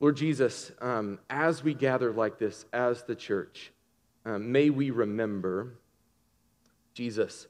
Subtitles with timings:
[0.00, 3.72] Lord Jesus, um, as we gather like this as the church,
[4.26, 5.74] um, may we remember,
[6.94, 7.46] Jesus,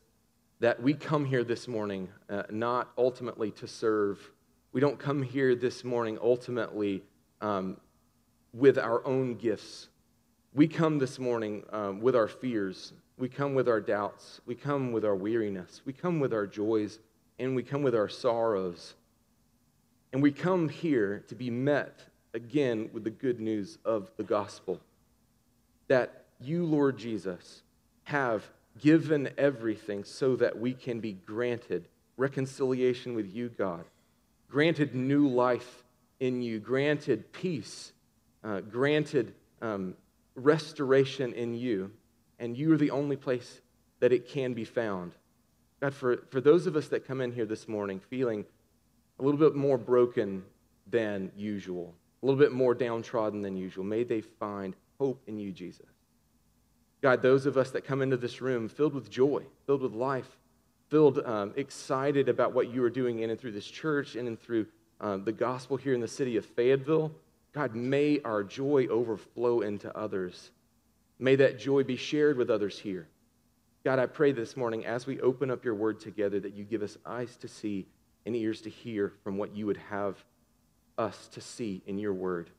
[0.60, 4.30] that we come here this morning uh, not ultimately to serve.
[4.72, 7.02] We don't come here this morning ultimately
[7.40, 7.78] um,
[8.52, 9.88] with our own gifts.
[10.52, 12.92] We come this morning um, with our fears.
[13.16, 14.40] We come with our doubts.
[14.44, 15.80] We come with our weariness.
[15.86, 16.98] We come with our joys.
[17.38, 18.94] And we come with our sorrows.
[20.12, 24.80] And we come here to be met again with the good news of the gospel
[25.88, 27.62] that you, Lord Jesus,
[28.04, 28.44] have
[28.80, 33.84] given everything so that we can be granted reconciliation with you, God,
[34.50, 35.84] granted new life
[36.20, 37.92] in you, granted peace,
[38.42, 39.94] uh, granted um,
[40.34, 41.90] restoration in you,
[42.38, 43.60] and you are the only place
[44.00, 45.12] that it can be found.
[45.80, 48.44] God, for, for those of us that come in here this morning feeling
[49.18, 50.44] a little bit more broken
[50.90, 55.52] than usual, a little bit more downtrodden than usual, may they find hope in you,
[55.52, 55.86] Jesus.
[57.02, 60.38] God, those of us that come into this room filled with joy, filled with life,
[60.88, 64.40] filled um, excited about what you are doing in and through this church and and
[64.40, 64.66] through
[65.02, 67.12] um, the gospel here in the city of Fayetteville,
[67.52, 70.50] God, may our joy overflow into others.
[71.18, 73.06] May that joy be shared with others here.
[73.84, 76.82] God, I pray this morning as we open up your word together that you give
[76.82, 77.86] us eyes to see
[78.24, 80.16] and ears to hear from what you would have
[80.98, 82.50] us to see in your word.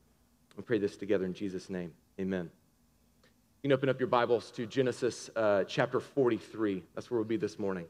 [0.56, 1.92] We pray this together in Jesus' name.
[2.20, 2.50] Amen.
[3.62, 6.82] You can open up your Bibles to Genesis uh, chapter 43.
[6.94, 7.86] That's where we'll be this morning.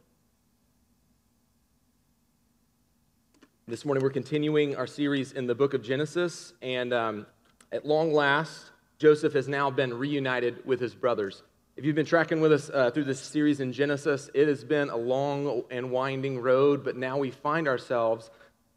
[3.68, 7.26] This morning, we're continuing our series in the book of Genesis, and um,
[7.72, 11.42] at long last, Joseph has now been reunited with his brothers.
[11.76, 14.88] If you've been tracking with us uh, through this series in Genesis, it has been
[14.88, 18.30] a long and winding road, but now we find ourselves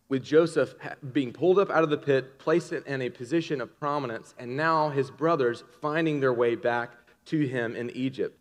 [0.10, 0.74] with Joseph
[1.14, 4.90] being pulled up out of the pit, placed in a position of prominence, and now
[4.90, 6.92] his brothers finding their way back
[7.26, 8.38] to him in Egypt.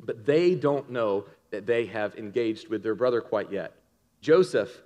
[0.00, 3.72] But they don't know that they have engaged with their brother quite yet.
[4.20, 4.82] Joseph,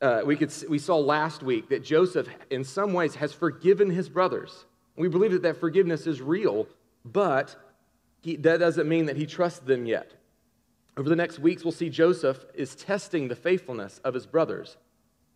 [0.00, 4.08] uh, we, could, we saw last week that Joseph, in some ways, has forgiven his
[4.08, 4.64] brothers.
[4.96, 6.68] We believe that that forgiveness is real,
[7.04, 7.56] but
[8.22, 10.12] he, that doesn't mean that he trusts them yet.
[10.96, 14.76] Over the next weeks, we'll see Joseph is testing the faithfulness of his brothers.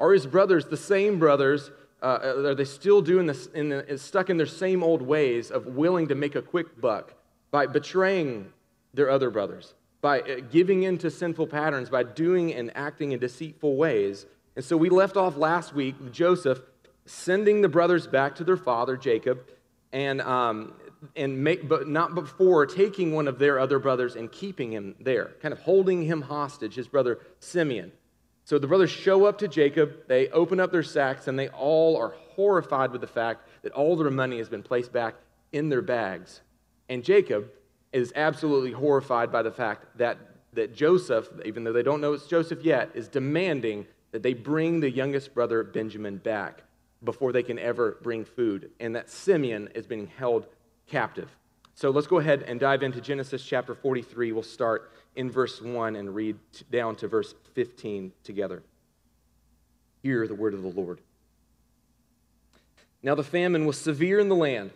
[0.02, 1.70] Are his brothers the same brothers?
[2.02, 2.18] Uh,
[2.48, 6.08] are they still doing this, in the, stuck in their same old ways of willing
[6.08, 7.14] to make a quick buck
[7.52, 8.52] by betraying
[8.92, 13.20] their other brothers, by uh, giving in to sinful patterns, by doing and acting in
[13.20, 14.26] deceitful ways?
[14.56, 16.60] And so we left off last week with Joseph
[17.06, 19.48] sending the brothers back to their father, Jacob,
[19.92, 20.74] and, um,
[21.14, 25.34] and make, but not before taking one of their other brothers and keeping him there,
[25.40, 27.92] kind of holding him hostage, his brother Simeon.
[28.52, 31.96] So the brothers show up to Jacob, they open up their sacks, and they all
[31.96, 35.14] are horrified with the fact that all their money has been placed back
[35.52, 36.42] in their bags.
[36.90, 37.50] And Jacob
[37.94, 40.18] is absolutely horrified by the fact that,
[40.52, 44.80] that Joseph, even though they don't know it's Joseph yet, is demanding that they bring
[44.80, 46.62] the youngest brother Benjamin back
[47.04, 50.44] before they can ever bring food, and that Simeon is being held
[50.86, 51.30] captive.
[51.74, 54.32] So let's go ahead and dive into Genesis chapter 43.
[54.32, 56.37] We'll start in verse 1 and read
[56.71, 58.62] down to verse 15 together.
[60.03, 61.00] Hear the word of the Lord.
[63.03, 64.71] Now the famine was severe in the land,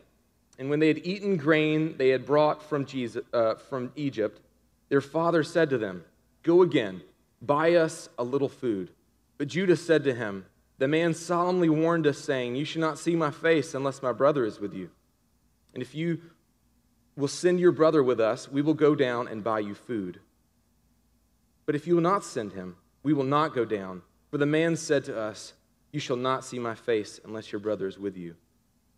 [0.59, 4.41] and when they had eaten grain they had brought from, Jesus, uh, from Egypt,
[4.89, 6.05] their father said to them,
[6.43, 7.03] Go again,
[7.43, 8.91] buy us a little food.
[9.39, 10.47] But Judah said to him,
[10.79, 14.45] The man solemnly warned us, saying, You shall not see my face unless my brother
[14.45, 14.91] is with you.
[15.75, 16.21] And if you
[17.17, 20.21] will send your brother with us, we will go down and buy you food.
[21.65, 24.03] But if you will not send him, we will not go down.
[24.31, 25.55] For the man said to us,
[25.93, 28.37] You shall not see my face unless your brother is with you.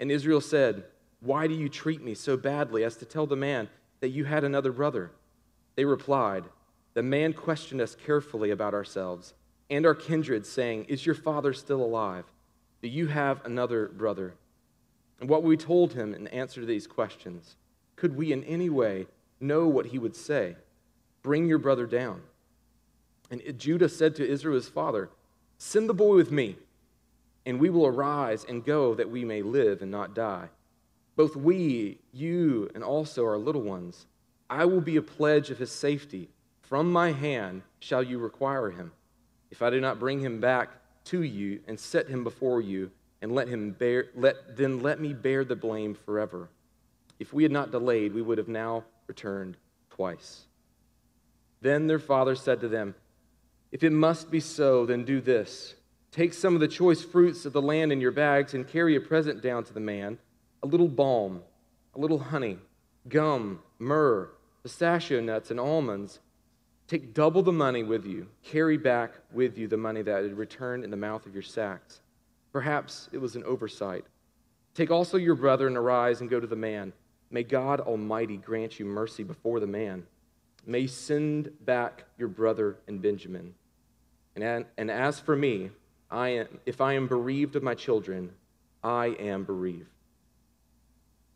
[0.01, 0.85] And Israel said,
[1.21, 3.69] Why do you treat me so badly as to tell the man
[4.01, 5.13] that you had another brother?
[5.77, 6.45] They replied,
[6.95, 9.35] The man questioned us carefully about ourselves
[9.71, 12.25] and our kindred, saying, Is your father still alive?
[12.83, 14.35] Do you have another brother?
[15.21, 17.57] And what we told him in answer to these questions,
[17.99, 19.07] could we in any way
[19.41, 20.57] know what he would say?
[21.23, 22.23] Bring your brother down.
[23.31, 25.11] And Judah said to Israel his father,
[25.59, 26.57] Send the boy with me,
[27.45, 30.49] and we will arise and go that we may live and not die.
[31.17, 34.07] Both we, you, and also our little ones.
[34.49, 36.31] I will be a pledge of his safety.
[36.63, 38.93] From my hand shall you require him.
[39.51, 40.71] If I do not bring him back
[41.07, 42.91] to you and set him before you,
[43.21, 46.49] and let him bear, let, then let me bear the blame forever.
[47.19, 49.57] If we had not delayed, we would have now returned
[49.91, 50.43] twice.
[51.61, 52.95] Then their father said to them,
[53.71, 55.75] if it must be so, then do this.
[56.11, 59.01] Take some of the choice fruits of the land in your bags and carry a
[59.01, 60.19] present down to the man
[60.63, 61.41] a little balm,
[61.95, 62.59] a little honey,
[63.09, 64.29] gum, myrrh,
[64.63, 66.19] pistachio nuts, and almonds.
[66.89, 68.27] Take double the money with you.
[68.43, 72.01] Carry back with you the money that had returned in the mouth of your sacks.
[72.53, 74.05] Perhaps it was an oversight.
[74.75, 76.93] Take also your brother and arise and go to the man.
[77.31, 80.05] May God Almighty grant you mercy before the man.
[80.67, 83.55] May send back your brother and Benjamin.
[84.37, 85.71] And, and as for me,
[86.11, 88.33] I am, if I am bereaved of my children,
[88.83, 89.91] I am bereaved.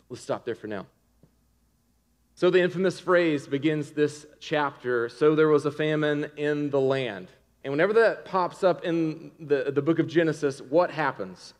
[0.08, 0.86] Let's stop there for now.
[2.34, 7.28] So, the infamous phrase begins this chapter so there was a famine in the land.
[7.64, 11.54] And whenever that pops up in the, the book of Genesis, what happens?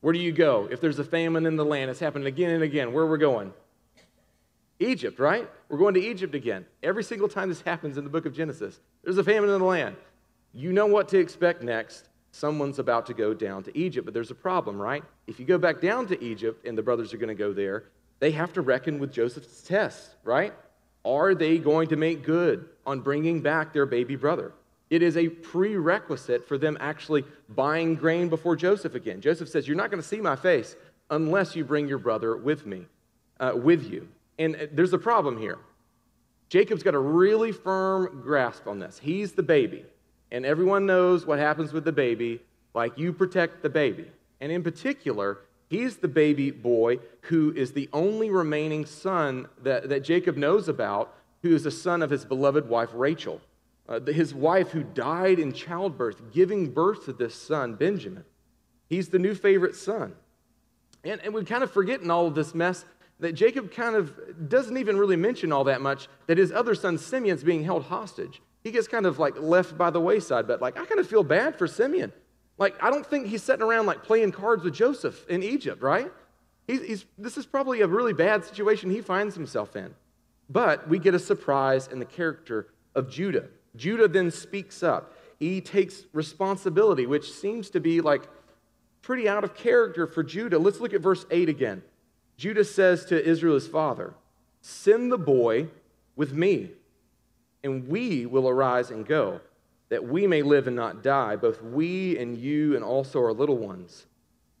[0.00, 0.68] Where do you go?
[0.70, 2.92] If there's a famine in the land, it's happening again and again.
[2.92, 3.52] Where we're we going?
[4.80, 5.48] Egypt, right?
[5.68, 6.64] We're going to Egypt again.
[6.82, 9.64] Every single time this happens in the book of Genesis, there's a famine in the
[9.64, 9.96] land.
[10.54, 12.08] You know what to expect next.
[12.30, 15.02] Someone's about to go down to Egypt, but there's a problem, right?
[15.26, 17.84] If you go back down to Egypt and the brothers are going to go there,
[18.20, 20.52] they have to reckon with Joseph's test, right?
[21.04, 24.52] Are they going to make good on bringing back their baby brother?
[24.90, 29.20] It is a prerequisite for them actually buying grain before Joseph again.
[29.20, 30.76] Joseph says, You're not going to see my face
[31.10, 32.86] unless you bring your brother with me,
[33.40, 34.08] uh, with you.
[34.38, 35.58] And uh, there's a problem here.
[36.48, 38.98] Jacob's got a really firm grasp on this.
[38.98, 39.84] He's the baby,
[40.32, 42.40] and everyone knows what happens with the baby,
[42.74, 44.10] like you protect the baby.
[44.40, 50.04] And in particular, he's the baby boy who is the only remaining son that, that
[50.04, 53.42] Jacob knows about, who is the son of his beloved wife Rachel
[53.88, 58.24] uh, his wife who died in childbirth, giving birth to this son, Benjamin.
[58.88, 60.14] He's the new favorite son.
[61.04, 62.84] And, and we kind of forget in all of this mess
[63.20, 66.98] that Jacob kind of doesn't even really mention all that much that his other son,
[66.98, 68.40] Simeon's being held hostage.
[68.62, 71.24] He gets kind of like left by the wayside, but like, I kind of feel
[71.24, 72.12] bad for Simeon.
[72.58, 76.12] Like, I don't think he's sitting around like playing cards with Joseph in Egypt, right?
[76.66, 79.94] He's, he's, this is probably a really bad situation he finds himself in.
[80.50, 83.48] But we get a surprise in the character of Judah.
[83.78, 85.14] Judah then speaks up.
[85.38, 88.28] He takes responsibility, which seems to be like
[89.00, 90.58] pretty out of character for Judah.
[90.58, 91.82] Let's look at verse 8 again.
[92.36, 94.14] Judah says to Israel's father,
[94.60, 95.68] Send the boy
[96.16, 96.70] with me,
[97.62, 99.40] and we will arise and go,
[99.88, 103.56] that we may live and not die, both we and you and also our little
[103.56, 104.06] ones.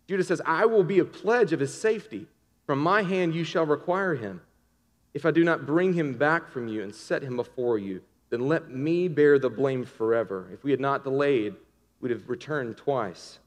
[0.08, 2.26] Judah says, I will be a pledge of his safety.
[2.66, 4.40] From my hand you shall require him.
[5.14, 8.46] If I do not bring him back from you and set him before you, then
[8.48, 10.48] let me bear the blame forever.
[10.52, 11.54] If we had not delayed,
[12.00, 13.38] we'd have returned twice.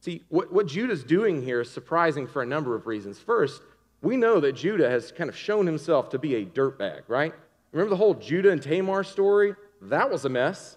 [0.00, 3.18] See, what, what Judah's doing here is surprising for a number of reasons.
[3.18, 3.62] First,
[4.02, 7.34] we know that Judah has kind of shown himself to be a dirtbag, right?
[7.72, 9.54] Remember the whole Judah and Tamar story?
[9.80, 10.76] That was a mess.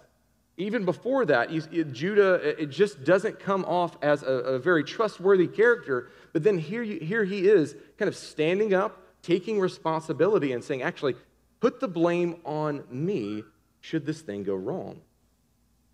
[0.56, 4.83] Even before that, you, it, Judah, it just doesn't come off as a, a very
[4.83, 6.09] trustworthy character.
[6.33, 10.81] But then here, you, here he is, kind of standing up, taking responsibility, and saying,
[10.81, 11.15] actually,
[11.59, 13.44] Put the blame on me
[13.81, 15.01] should this thing go wrong.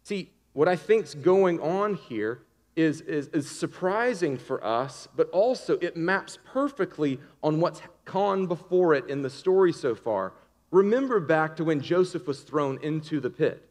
[0.04, 2.42] See, what I think's going on here
[2.76, 8.94] is, is, is surprising for us, but also it maps perfectly on what's gone before
[8.94, 10.34] it in the story so far.
[10.72, 13.70] Remember back to when Joseph was thrown into the pit.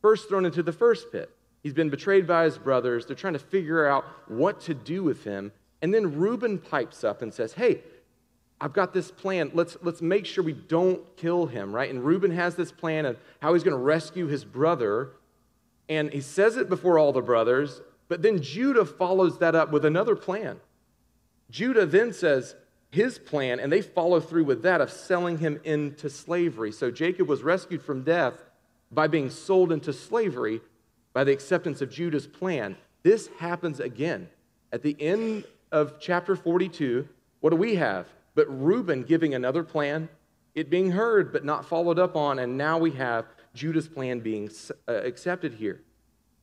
[0.00, 1.30] First thrown into the first pit.
[1.62, 3.06] He's been betrayed by his brothers.
[3.06, 5.52] They're trying to figure out what to do with him.
[5.80, 7.82] And then Reuben pipes up and says, Hey,
[8.62, 9.50] I've got this plan.
[9.54, 11.90] Let's, let's make sure we don't kill him, right?
[11.90, 15.10] And Reuben has this plan of how he's going to rescue his brother.
[15.88, 19.84] And he says it before all the brothers, but then Judah follows that up with
[19.84, 20.60] another plan.
[21.50, 22.54] Judah then says
[22.92, 26.70] his plan, and they follow through with that of selling him into slavery.
[26.70, 28.44] So Jacob was rescued from death
[28.92, 30.60] by being sold into slavery
[31.12, 32.76] by the acceptance of Judah's plan.
[33.02, 34.28] This happens again.
[34.70, 37.08] At the end of chapter 42,
[37.40, 38.06] what do we have?
[38.34, 40.08] But Reuben giving another plan,
[40.54, 44.50] it being heard but not followed up on, and now we have Judah's plan being
[44.88, 45.82] uh, accepted here.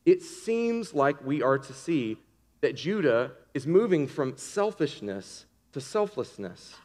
[0.05, 2.17] It seems like we are to see
[2.61, 6.75] that Judah is moving from selfishness to selflessness.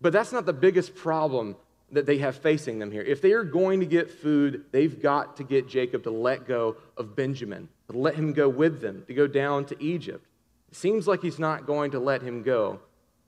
[0.00, 1.56] But that's not the biggest problem
[1.92, 3.02] that they have facing them here.
[3.02, 6.76] If they are going to get food, they've got to get Jacob to let go
[6.96, 10.26] of Benjamin, to let him go with them, to go down to Egypt.
[10.68, 12.80] It seems like he's not going to let him go.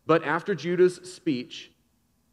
[0.09, 1.71] But after Judah's speech,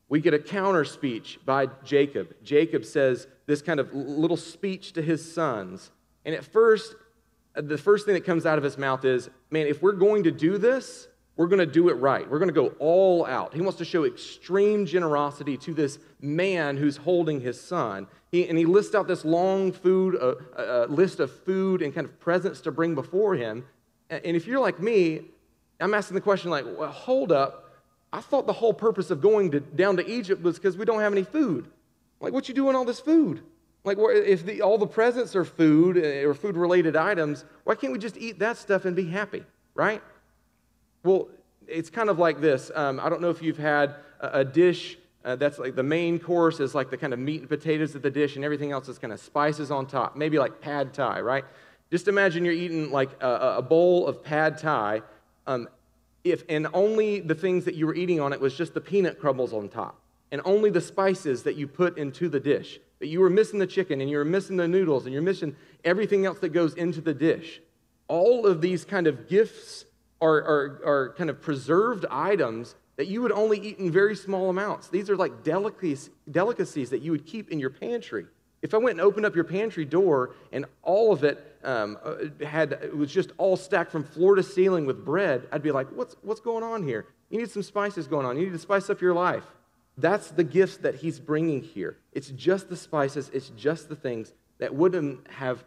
[0.08, 2.34] we get a counter speech by Jacob.
[2.42, 5.92] Jacob says this kind of little speech to his sons.
[6.24, 6.96] And at first,
[7.54, 10.32] the first thing that comes out of his mouth is, Man, if we're going to
[10.32, 12.30] do this, we're going to do it right.
[12.30, 13.54] We're going to go all out.
[13.54, 18.08] He wants to show extreme generosity to this man who's holding his son.
[18.32, 22.06] He, and he lists out this long food, uh, uh, list of food and kind
[22.06, 23.66] of presents to bring before him.
[24.10, 25.26] And if you're like me,
[25.80, 27.65] I'm asking the question like, well, hold up.
[28.16, 31.02] I thought the whole purpose of going to, down to Egypt was because we don't
[31.02, 31.68] have any food.
[32.22, 33.42] Like, what you doing all this food?
[33.84, 38.00] Like, if the, all the presents are food uh, or food-related items, why can't we
[38.00, 39.44] just eat that stuff and be happy,
[39.74, 40.02] right?
[41.04, 41.28] Well,
[41.68, 42.72] it's kind of like this.
[42.74, 46.18] Um, I don't know if you've had a, a dish uh, that's like the main
[46.18, 48.88] course is like the kind of meat and potatoes of the dish, and everything else
[48.88, 50.16] is kind of spices on top.
[50.16, 51.44] Maybe like pad thai, right?
[51.92, 55.02] Just imagine you're eating like a, a bowl of pad thai,
[55.48, 55.68] um,
[56.26, 59.20] if and only the things that you were eating on it was just the peanut
[59.20, 60.02] crumbles on top,
[60.32, 62.80] and only the spices that you put into the dish.
[63.00, 65.56] But you were missing the chicken, and you were missing the noodles, and you're missing
[65.84, 67.62] everything else that goes into the dish.
[68.08, 69.86] All of these kind of gifts
[70.22, 74.50] are, are, are kind of preserved items that you would only eat in very small
[74.50, 74.88] amounts.
[74.88, 78.26] These are like delicacies, delicacies that you would keep in your pantry.
[78.62, 82.46] If I went and opened up your pantry door and all of it um, uh,
[82.46, 85.88] had it was just all stacked from floor to ceiling with bread, I'd be like,
[85.92, 87.06] what's, what's going on here?
[87.30, 88.38] You need some spices going on.
[88.38, 89.44] You need to spice up your life.
[89.98, 91.98] That's the gifts that he's bringing here.
[92.12, 95.64] It's just the spices, it's just the things that wouldn't have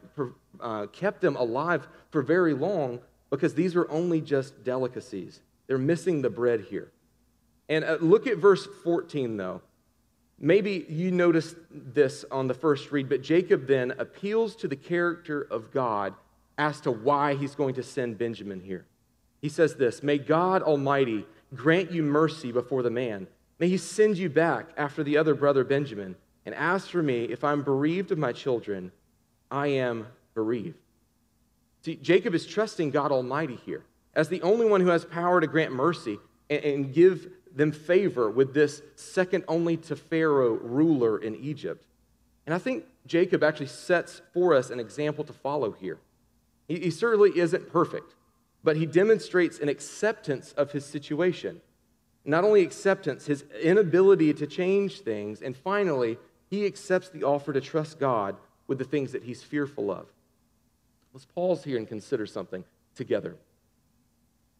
[0.61, 5.41] uh, kept them alive for very long because these are only just delicacies.
[5.67, 6.91] They're missing the bread here.
[7.69, 9.61] And uh, look at verse 14, though.
[10.41, 15.43] Maybe you noticed this on the first read, but Jacob then appeals to the character
[15.51, 16.15] of God
[16.57, 18.85] as to why he's going to send Benjamin here.
[19.41, 23.27] He says this May God Almighty grant you mercy before the man.
[23.59, 26.17] May he send you back after the other brother Benjamin.
[26.47, 28.93] And as for me, if I'm bereaved of my children,
[29.51, 30.79] I am bereaved.
[31.83, 35.47] See, Jacob is trusting God Almighty here as the only one who has power to
[35.47, 36.19] grant mercy
[36.49, 41.85] and, and give them favor with this second only to Pharaoh ruler in Egypt.
[42.47, 45.99] And I think Jacob actually sets for us an example to follow here.
[46.67, 48.15] He, he certainly isn't perfect,
[48.63, 51.61] but he demonstrates an acceptance of his situation.
[52.25, 56.19] Not only acceptance, his inability to change things, and finally,
[56.51, 58.37] he accepts the offer to trust God
[58.67, 60.07] with the things that he's fearful of.
[61.13, 62.65] Let's pause here and consider something
[62.95, 63.37] together.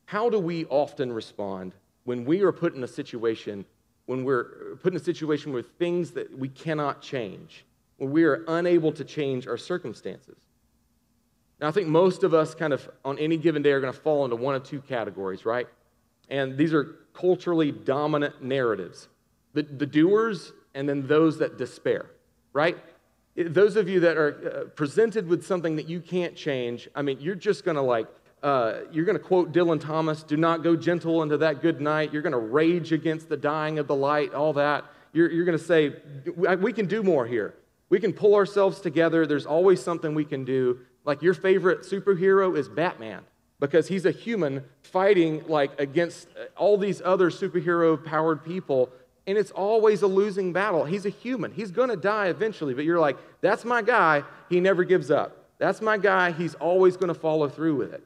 [0.07, 1.75] How do we often respond
[2.09, 3.67] when we are put in a situation,
[4.07, 7.67] when we're put in a situation with things that we cannot change,
[7.99, 10.39] when we are unable to change our circumstances?
[11.61, 14.01] Now, I think most of us kind of on any given day are going to
[14.01, 15.67] fall into one of two categories, right?
[16.31, 19.09] And these are culturally dominant narratives
[19.53, 22.07] the, the doers and then those that despair,
[22.55, 22.79] right?
[23.47, 27.21] those of you that are uh, presented with something that you can't change, I mean,
[27.21, 28.09] you're just going to like,
[28.43, 32.13] uh, you're going to quote Dylan Thomas, do not go gentle into that good night.
[32.13, 34.85] You're going to rage against the dying of the light, all that.
[35.13, 35.97] You're, you're going to say,
[36.37, 37.55] we can do more here.
[37.89, 39.27] We can pull ourselves together.
[39.27, 40.81] There's always something we can do.
[41.05, 43.23] Like your favorite superhero is Batman
[43.61, 48.91] because he's a human fighting like against all these other superhero powered people
[49.29, 50.87] and it's always a losing battle.
[50.87, 51.53] He's a human.
[51.53, 54.25] He's going to die eventually, but you're like, that's my guy.
[54.49, 55.45] He never gives up.
[55.59, 56.33] That's my guy.
[56.33, 58.03] He's always going to follow through with it.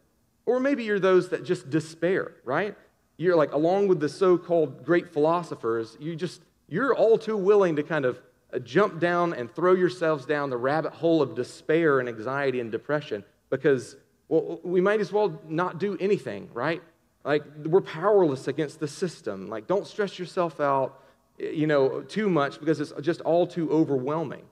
[0.46, 2.76] Or maybe you're those that just despair, right?
[3.16, 7.76] You're like, along with the so called great philosophers, you just, you're all too willing
[7.76, 8.20] to kind of
[8.52, 12.72] uh, jump down and throw yourselves down the rabbit hole of despair and anxiety and
[12.72, 13.96] depression because,
[14.28, 16.82] well, we might as well not do anything, right?
[17.24, 19.48] Like, we're powerless against the system.
[19.48, 21.02] Like, don't stress yourself out
[21.38, 24.44] you know, too much because it's just all too overwhelming.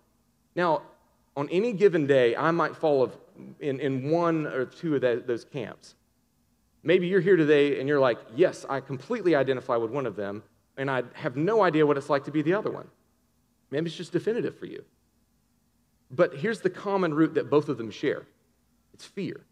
[0.57, 0.83] Now,
[1.37, 3.11] on any given day, I might fall
[3.61, 5.95] in, in one or two of those camps.
[6.83, 10.43] Maybe you're here today and you're like, yes, I completely identify with one of them,
[10.77, 12.89] and I have no idea what it's like to be the other one.
[13.71, 14.85] Maybe it's just definitive for you.
[16.11, 18.27] But here's the common root that both of them share
[18.95, 19.43] it's fear.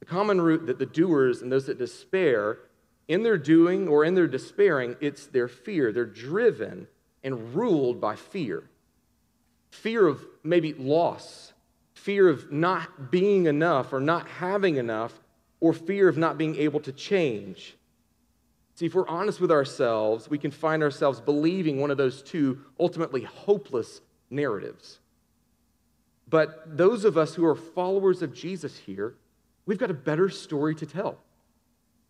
[0.00, 2.58] The common root that the doers and those that despair
[3.08, 5.92] in their doing or in their despairing, it's their fear.
[5.92, 6.86] They're driven
[7.22, 8.70] and ruled by fear
[9.70, 11.49] fear of maybe loss,
[12.02, 15.12] fear of not being enough or not having enough,
[15.60, 17.76] or fear of not being able to change.
[18.74, 22.60] See, if we're honest with ourselves, we can find ourselves believing one of those two
[22.78, 25.00] ultimately hopeless narratives.
[26.28, 29.14] But those of us who are followers of Jesus here,
[29.66, 31.18] we've got a better story to tell.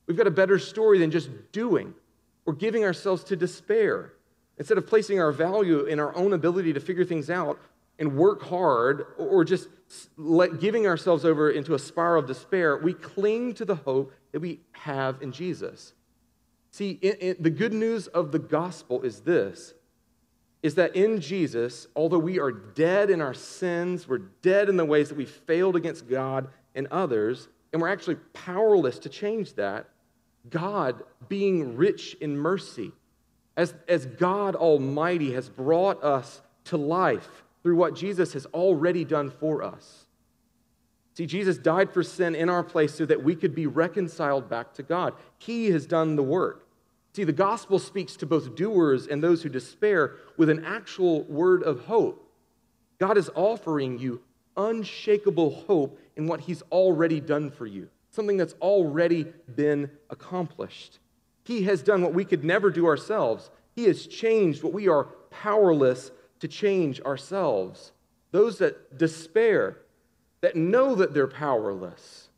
[0.07, 1.95] We've got a better story than just doing
[2.47, 4.13] or giving ourselves to despair.
[4.59, 7.59] Instead of placing our value in our own ability to figure things out
[7.99, 9.69] and work hard or just
[10.61, 14.61] giving ourselves over into a spiral of despair, we cling to the hope that we
[14.73, 15.95] have in Jesus.
[16.71, 16.95] See,
[17.39, 19.75] the good news of the gospel is this
[20.63, 24.85] is that in Jesus, although we are dead in our sins, we're dead in the
[24.85, 29.89] ways that we failed against God and others, and we're actually powerless to change that,
[30.51, 32.93] God, being rich in mercy,
[33.57, 39.31] as, as God Almighty has brought us to life through what Jesus has already done
[39.31, 40.07] for us.
[41.15, 44.73] See, Jesus died for sin in our place so that we could be reconciled back
[44.75, 45.15] to God.
[45.39, 46.67] He has done the work.
[47.13, 51.63] See, the gospel speaks to both doers and those who despair with an actual word
[51.63, 52.27] of hope.
[52.99, 54.23] God is offering you
[54.57, 59.25] unshakable hope in what He's already done for you, something that's already
[59.57, 60.99] been accomplished.
[61.45, 63.51] He has done what we could never do ourselves.
[63.75, 67.93] He has changed what we are powerless to change ourselves.
[68.33, 69.79] Those that despair,
[70.41, 72.29] that know that they're powerless,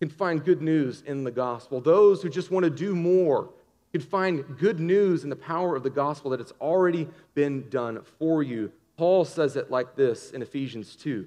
[0.00, 1.80] can find good news in the gospel.
[1.80, 3.50] Those who just want to do more
[3.92, 8.02] can find good news in the power of the gospel that it's already been done
[8.18, 8.70] for you.
[8.96, 11.26] Paul says it like this in Ephesians 2.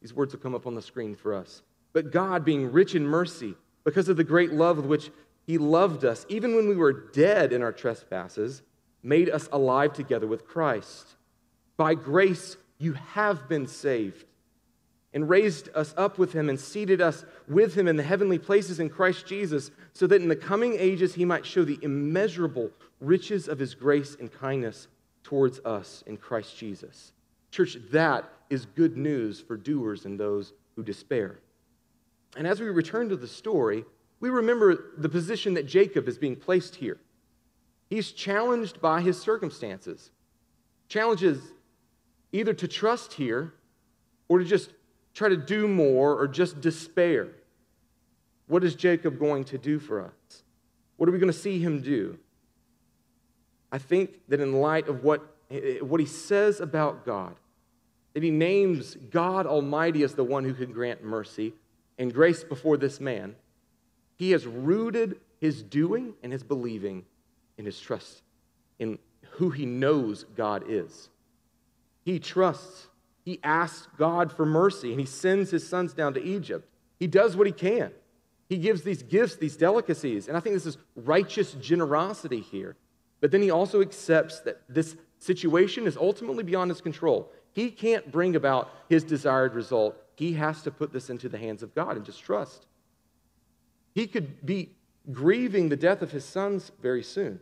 [0.00, 1.62] These words will come up on the screen for us.
[1.92, 3.54] But God, being rich in mercy,
[3.84, 5.10] because of the great love with which
[5.46, 8.62] He loved us, even when we were dead in our trespasses,
[9.02, 11.16] made us alive together with Christ.
[11.76, 14.24] By grace, you have been saved
[15.12, 18.80] and raised us up with him and seated us with him in the heavenly places
[18.80, 23.46] in Christ Jesus, so that in the coming ages he might show the immeasurable riches
[23.46, 24.88] of his grace and kindness
[25.22, 27.12] towards us in Christ Jesus.
[27.52, 31.38] Church, that is good news for doers and those who despair.
[32.36, 33.84] And as we return to the story,
[34.18, 36.98] we remember the position that Jacob is being placed here.
[37.88, 40.10] He's challenged by his circumstances,
[40.88, 41.38] challenges
[42.34, 43.54] either to trust here
[44.28, 44.70] or to just
[45.14, 47.28] try to do more or just despair.
[48.48, 50.42] What is Jacob going to do for us?
[50.96, 52.18] What are we going to see him do?
[53.70, 55.36] I think that in light of what,
[55.80, 57.36] what he says about God,
[58.14, 61.52] that he names God Almighty as the one who can grant mercy
[61.98, 63.36] and grace before this man,
[64.16, 67.04] he has rooted his doing and his believing
[67.58, 68.22] in his trust
[68.80, 68.98] in
[69.30, 71.10] who he knows God is.
[72.04, 72.88] He trusts
[73.24, 76.68] he asks God for mercy and he sends his sons down to Egypt.
[76.98, 77.90] He does what he can.
[78.48, 82.76] He gives these gifts, these delicacies, and I think this is righteous generosity here.
[83.20, 87.32] But then he also accepts that this situation is ultimately beyond his control.
[87.52, 89.96] He can't bring about his desired result.
[90.16, 92.66] He has to put this into the hands of God and just trust.
[93.94, 94.76] He could be
[95.10, 97.40] grieving the death of his sons very soon.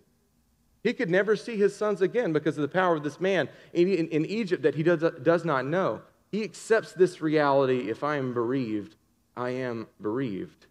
[0.82, 3.88] He could never see his sons again because of the power of this man in,
[3.88, 6.02] in, in Egypt that he does, does not know.
[6.30, 8.96] He accepts this reality if I am bereaved,
[9.36, 10.66] I am bereaved.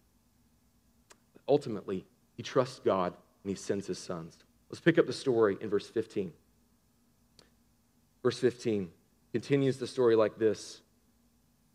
[1.48, 2.04] Ultimately,
[2.36, 4.38] he trusts God and he sends his sons.
[4.70, 6.32] Let's pick up the story in verse 15.
[8.22, 8.90] Verse 15
[9.32, 10.80] continues the story like this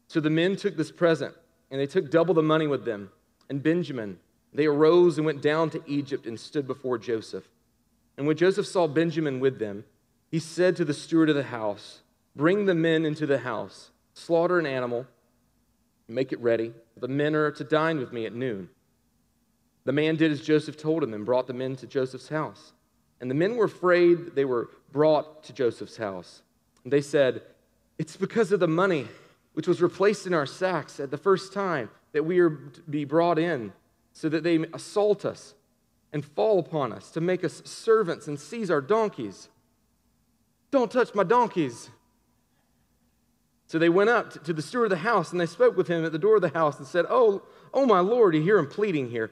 [0.08, 1.36] So the men took this present,
[1.72, 3.10] and they took double the money with them.
[3.50, 4.20] And Benjamin,
[4.54, 7.48] they arose and went down to Egypt and stood before Joseph.
[8.18, 9.86] And when Joseph saw Benjamin with them,
[10.30, 12.02] he said to the steward of the house,
[12.36, 15.06] Bring the men into the house, slaughter an animal,
[16.08, 16.74] make it ready.
[16.98, 18.70] The men are to dine with me at noon.
[19.86, 22.74] The man did as Joseph told him and brought the men to Joseph's house.
[23.22, 26.42] And the men were afraid they were brought to Joseph's house.
[26.84, 27.42] And they said,
[27.98, 29.08] It's because of the money
[29.54, 33.06] which was replaced in our sacks at the first time that we are to be
[33.06, 33.74] brought in,
[34.14, 35.54] so that they assault us
[36.14, 39.50] and fall upon us to make us servants and seize our donkeys.
[40.72, 41.90] Don't touch my donkeys.
[43.68, 46.06] So they went up to the steward of the house and they spoke with him
[46.06, 47.44] at the door of the house and said, Oh,
[47.74, 49.32] oh my Lord, you hear him pleading here.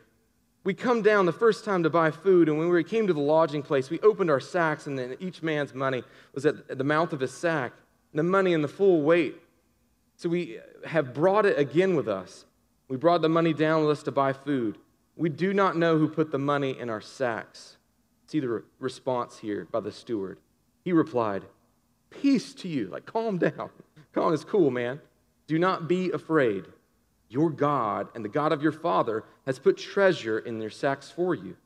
[0.66, 3.20] We come down the first time to buy food, and when we came to the
[3.20, 7.14] lodging place, we opened our sacks, and then each man's money was at the mouth
[7.14, 7.72] of his sack,
[8.16, 9.36] the money in the full weight.
[10.16, 12.46] So we have brought it again with us.
[12.88, 14.80] We brought the money down with us to buy food.
[15.16, 17.78] We do not know who put the money in our sacks.
[18.28, 20.40] See the re- response here by the steward.
[20.84, 21.44] He replied,
[22.10, 22.88] Peace to you.
[22.88, 23.70] Like, calm down.
[24.14, 25.02] Calm is cool, man.
[25.48, 26.66] Do not be afraid.
[27.28, 31.36] Your God and the God of your father has put treasure in their sacks for
[31.36, 31.58] you.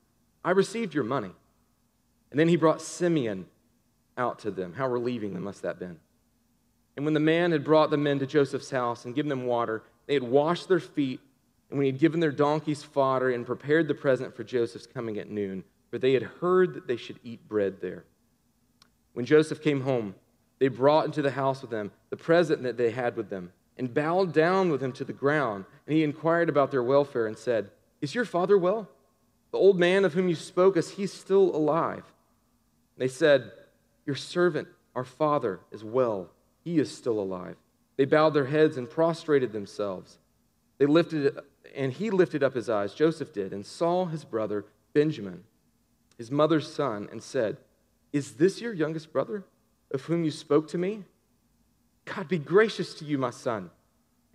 [0.44, 1.32] I received your money.
[2.32, 3.46] And then he brought Simeon
[4.18, 4.74] out to them.
[4.74, 6.00] How relieving them must that have been.
[6.96, 9.84] And when the man had brought the men to Joseph's house and given them water,
[10.08, 11.20] they had washed their feet
[11.70, 15.20] and when he had given their donkeys fodder and prepared the present for Joseph's coming
[15.20, 18.06] at noon, for they had heard that they should eat bread there.
[19.14, 20.16] When Joseph came home,
[20.60, 23.94] they brought into the house with them the present that they had with them, and
[23.94, 25.66] bowed down with him to the ground.
[25.88, 28.90] And he inquired about their welfare and said, Is your father well?
[29.52, 32.04] The old man of whom you spoke, is he still alive?
[32.98, 33.52] They said,
[34.06, 36.30] Your servant, our father, is well.
[36.64, 37.56] He is still alive.
[37.96, 40.18] They bowed their heads and prostrated themselves.
[40.78, 41.38] They lifted,
[41.76, 45.44] and he lifted up his eyes, Joseph did, and saw his brother Benjamin,
[46.18, 47.58] his mother's son, and said,
[48.12, 49.44] Is this your youngest brother,
[49.92, 51.04] of whom you spoke to me?
[52.06, 53.70] God be gracious to you, my son.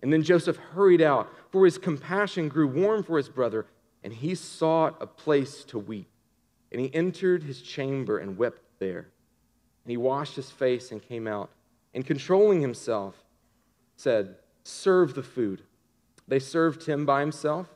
[0.01, 3.65] And then Joseph hurried out, for his compassion grew warm for his brother,
[4.03, 6.07] and he sought a place to weep.
[6.71, 9.07] And he entered his chamber and wept there.
[9.83, 11.49] And he washed his face and came out,
[11.93, 13.15] and controlling himself,
[13.95, 15.61] said, Serve the food.
[16.27, 17.67] They served him by himself,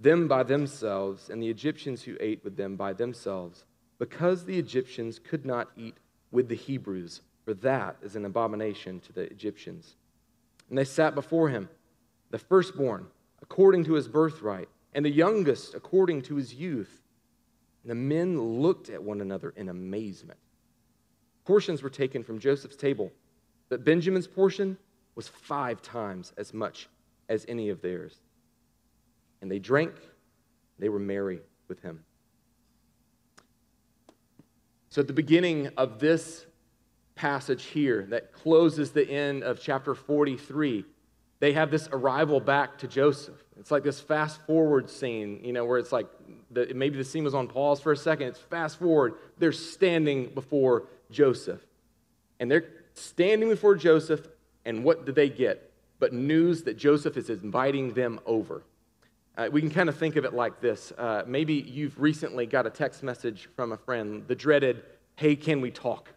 [0.00, 3.64] them by themselves, and the Egyptians who ate with them by themselves,
[3.98, 5.96] because the Egyptians could not eat
[6.30, 9.96] with the Hebrews, for that is an abomination to the Egyptians.
[10.68, 11.68] And they sat before him,
[12.30, 13.06] the firstborn,
[13.42, 17.02] according to his birthright, and the youngest, according to his youth.
[17.82, 20.38] And the men looked at one another in amazement.
[21.44, 23.10] Portions were taken from Joseph's table,
[23.68, 24.76] but Benjamin's portion
[25.14, 26.88] was five times as much
[27.28, 28.16] as any of theirs.
[29.40, 29.94] And they drank,
[30.78, 32.04] they were merry with him.
[34.90, 36.46] So, at the beginning of this
[37.14, 40.84] passage here that closes the end of chapter 43,
[41.40, 43.36] they have this arrival back to Joseph.
[43.58, 46.06] It's like this fast forward scene, you know, where it's like
[46.50, 48.28] the, maybe the scene was on pause for a second.
[48.28, 49.14] It's fast forward.
[49.38, 51.60] They're standing before Joseph.
[52.40, 54.26] And they're standing before Joseph,
[54.64, 55.67] and what do they get?
[55.98, 58.62] But news that Joseph is inviting them over.
[59.36, 60.92] Uh, we can kind of think of it like this.
[60.98, 64.82] Uh, maybe you've recently got a text message from a friend, the dreaded,
[65.16, 66.10] hey, can we talk?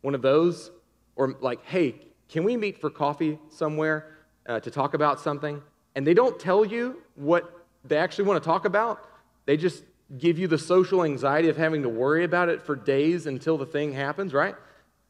[0.00, 0.70] One of those.
[1.16, 1.96] Or like, hey,
[2.28, 5.62] can we meet for coffee somewhere uh, to talk about something?
[5.94, 9.08] And they don't tell you what they actually want to talk about.
[9.46, 9.82] They just
[10.18, 13.66] give you the social anxiety of having to worry about it for days until the
[13.66, 14.54] thing happens, right?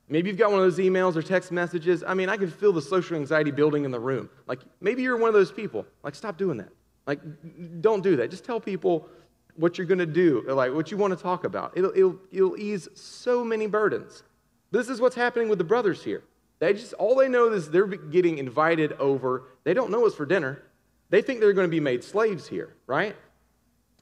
[0.09, 2.03] Maybe you've got one of those emails or text messages.
[2.07, 4.31] I mean, I can feel the social anxiety building in the room.
[4.47, 5.85] Like, maybe you're one of those people.
[6.03, 6.71] Like, stop doing that.
[7.07, 7.21] Like,
[7.81, 8.31] don't do that.
[8.31, 9.09] Just tell people
[9.57, 11.73] what you're going to do, like what you want to talk about.
[11.77, 14.23] It'll, it'll, it'll ease so many burdens.
[14.71, 16.23] This is what's happening with the brothers here.
[16.61, 19.45] They just, all they know is they're getting invited over.
[19.65, 20.63] They don't know it's for dinner.
[21.11, 23.17] They think they're going to be made slaves here, right?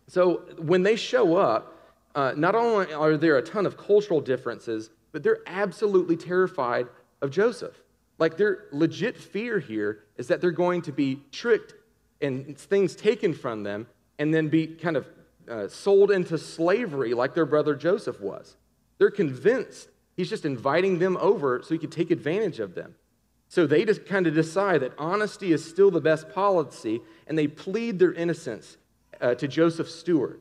[0.09, 1.73] So when they show up,
[2.14, 6.87] uh, not only are there a ton of cultural differences, but they're absolutely terrified
[7.23, 7.75] of Joseph.
[8.19, 11.73] Like their legit fear here is that they're going to be tricked
[12.21, 13.87] and things taken from them
[14.19, 15.09] and then be kind of
[15.49, 18.57] uh, sold into slavery like their brother Joseph was.
[18.99, 22.95] They're convinced he's just inviting them over so he could take advantage of them.
[23.49, 27.47] So they just kind of decide that honesty is still the best policy, and they
[27.47, 28.77] plead their innocence
[29.19, 30.41] uh, to Joseph steward.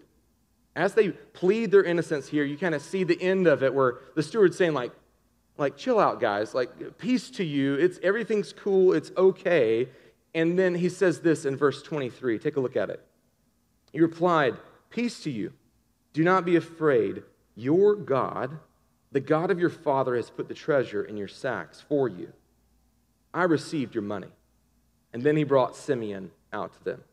[0.75, 3.99] As they plead their innocence here, you kind of see the end of it where
[4.15, 4.91] the steward's saying, like,
[5.57, 6.53] like, chill out, guys.
[6.53, 7.75] Like, peace to you.
[7.75, 8.91] It's everything's cool.
[8.91, 9.87] It's okay.
[10.33, 12.39] And then he says this in verse 23.
[12.39, 13.01] Take a look at it.
[13.93, 14.55] He replied,
[14.89, 15.53] Peace to you.
[16.11, 17.23] Do not be afraid.
[17.55, 18.59] Your God,
[19.13, 22.33] the God of your father, has put the treasure in your sacks for you.
[23.33, 24.27] I received your money.
[25.13, 27.03] And then he brought Simeon out to them.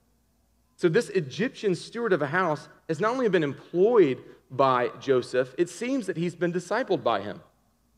[0.76, 5.70] So, this Egyptian steward of a house has not only been employed by Joseph, it
[5.70, 7.40] seems that he's been discipled by him.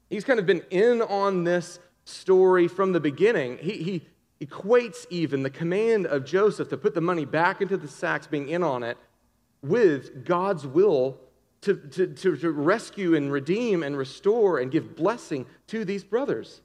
[0.08, 3.58] He's kind of been in on this story from the beginning.
[3.58, 4.06] He, he
[4.40, 8.48] equates even the command of Joseph to put the money back into the sacks, being
[8.48, 8.96] in on it,
[9.62, 11.18] with God's will
[11.62, 16.60] to, to, to, to rescue and redeem and restore and give blessing to these brothers.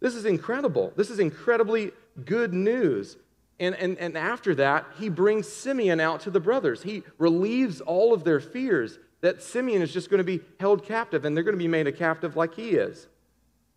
[0.00, 0.94] This is incredible.
[0.96, 1.90] This is incredibly
[2.24, 3.18] good news.
[3.60, 6.82] And, and, and after that, he brings Simeon out to the brothers.
[6.82, 11.26] He relieves all of their fears that Simeon is just going to be held captive
[11.26, 13.06] and they're going to be made a captive like he is.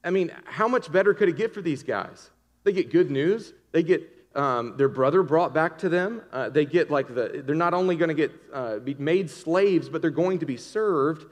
[0.02, 2.30] I mean, how much better could it get for these guys?
[2.63, 3.54] They get good news.
[3.74, 6.22] They get um, their brother brought back to them.
[6.32, 9.89] Uh, they get like the, they're not only going to get uh, be made slaves,
[9.89, 11.26] but they're going to be served.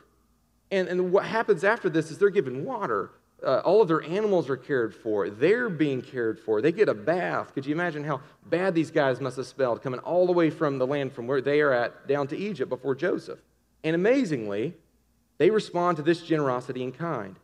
[0.71, 3.11] And, and what happens after this is they're given water
[3.43, 5.29] uh, all of their animals are cared for.
[5.29, 6.61] They're being cared for.
[6.61, 7.53] They get a bath.
[7.53, 10.77] Could you imagine how bad these guys must have smelled coming all the way from
[10.77, 13.39] the land from where they are at down to Egypt before Joseph?
[13.83, 14.75] And amazingly,
[15.37, 17.35] they respond to this generosity in kind.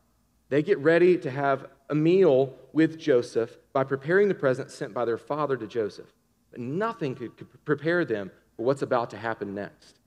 [0.50, 5.06] They get ready to have a meal with Joseph by preparing the present sent by
[5.06, 6.14] their father to Joseph.
[6.52, 10.00] But nothing could, could prepare them for what's about to happen next.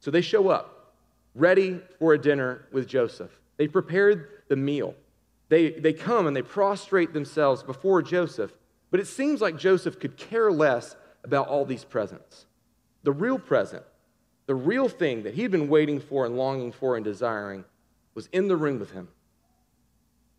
[0.00, 0.94] So they show up,
[1.34, 3.30] ready for a dinner with Joseph.
[3.56, 4.94] They prepared the meal.
[5.48, 8.52] They, they come and they prostrate themselves before Joseph,
[8.90, 12.46] but it seems like Joseph could care less about all these presents.
[13.02, 13.84] The real present
[14.46, 17.64] the real thing that he'd been waiting for and longing for and desiring,
[18.14, 19.08] was in the room with him.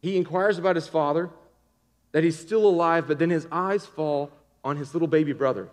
[0.01, 1.29] He inquires about his father,
[2.11, 4.31] that he's still alive, but then his eyes fall
[4.63, 5.69] on his little baby brother.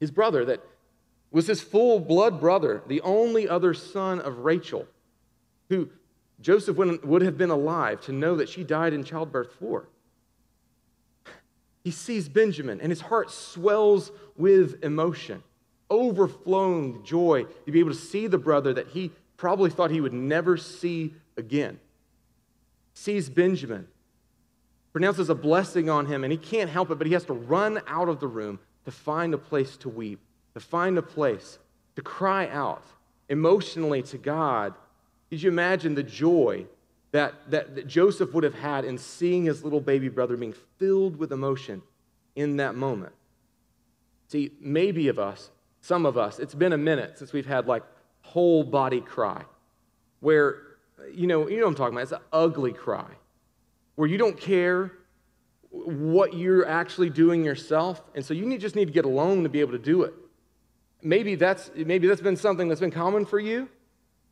[0.00, 0.62] His brother that
[1.30, 4.86] was his full blood brother, the only other son of Rachel,
[5.68, 5.88] who
[6.40, 9.88] Joseph would have been alive to know that she died in childbirth for.
[11.82, 15.42] He sees Benjamin and his heart swells with emotion,
[15.88, 20.12] overflowing joy to be able to see the brother that he probably thought he would
[20.12, 21.78] never see again.
[22.94, 23.86] Sees Benjamin,
[24.92, 27.80] pronounces a blessing on him, and he can't help it, but he has to run
[27.86, 30.20] out of the room to find a place to weep,
[30.54, 31.58] to find a place
[31.96, 32.82] to cry out
[33.28, 34.74] emotionally to God.
[35.30, 36.66] Did you imagine the joy
[37.12, 41.16] that, that, that, Joseph would have had in seeing his little baby brother being filled
[41.16, 41.82] with emotion
[42.34, 43.12] in that moment?
[44.28, 47.82] See, maybe of us, some of us, it's been a minute since we've had like
[48.22, 49.42] whole body cry,
[50.20, 50.62] where,
[51.12, 52.02] you know, you know what I'm talking about.
[52.02, 53.06] It's an ugly cry,
[53.94, 54.92] where you don't care
[55.70, 59.48] what you're actually doing yourself, and so you need, just need to get alone to
[59.48, 60.14] be able to do it.
[61.02, 63.68] Maybe that's maybe that's been something that's been common for you,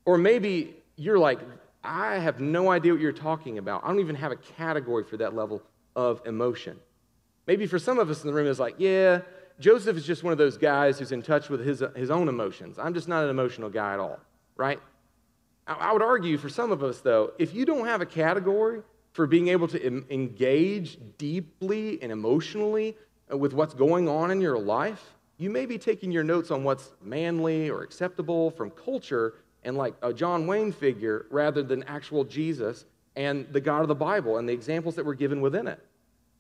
[0.05, 1.41] or maybe you're like,
[1.83, 3.85] I have no idea what you're talking about.
[3.85, 5.63] I don't even have a category for that level
[5.95, 6.79] of emotion.
[7.47, 9.21] Maybe for some of us in the room, it's like, yeah,
[9.61, 12.79] Joseph is just one of those guys who's in touch with his, his own emotions.
[12.79, 14.19] I'm just not an emotional guy at all,
[14.57, 14.81] right?
[15.67, 18.83] I, I would argue for some of us, though, if you don't have a category
[19.13, 22.97] for being able to em- engage deeply and emotionally
[23.31, 26.65] uh, with what's going on in your life, you may be taking your notes on
[26.65, 32.25] what's manly or acceptable from culture and like a John Wayne figure rather than actual
[32.25, 32.85] Jesus
[33.17, 35.81] and the God of the Bible and the examples that were given within it.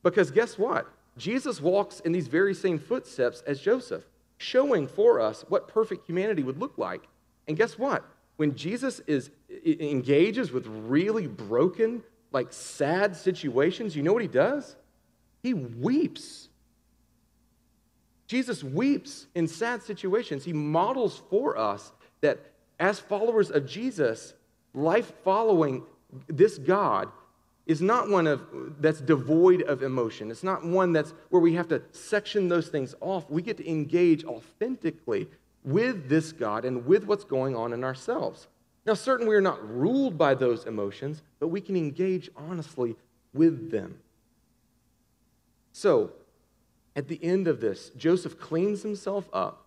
[0.03, 0.87] Because guess what?
[1.17, 4.05] Jesus walks in these very same footsteps as Joseph,
[4.37, 7.07] showing for us what perfect humanity would look like.
[7.47, 8.05] And guess what?
[8.37, 9.31] When Jesus is
[9.65, 14.75] engages with really broken, like sad situations, you know what he does?
[15.43, 16.49] He weeps.
[18.27, 20.45] Jesus weeps in sad situations.
[20.45, 22.41] He models for us that
[22.79, 24.35] as followers of Jesus,
[24.73, 25.83] life following
[26.29, 27.09] this God
[27.67, 28.43] is not one of
[28.81, 30.31] that's devoid of emotion.
[30.31, 33.31] It's not one that's where we have to section those things off.
[33.31, 35.29] We get to engage authentically
[35.65, 38.49] with this God and with what's going on in ourselves.
[38.87, 42.97] Now, certainly we are not ruled by those emotions, but we can engage honestly
[43.33, 43.99] with them.
[45.73, 46.13] So,
[46.95, 49.67] at the end of this, Joseph cleans himself up,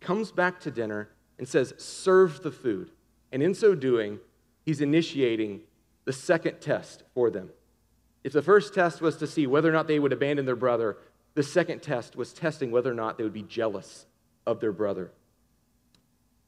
[0.00, 2.90] comes back to dinner, and says, Serve the food.
[3.32, 4.20] And in so doing,
[4.64, 5.62] he's initiating
[6.04, 7.50] the second test for them.
[8.22, 10.96] If the first test was to see whether or not they would abandon their brother,
[11.34, 14.06] the second test was testing whether or not they would be jealous
[14.46, 15.10] of their brother.